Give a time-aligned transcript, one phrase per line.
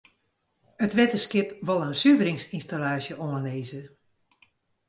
[0.85, 3.81] It wetterskip wol in suveringsynstallaasje oanlizze.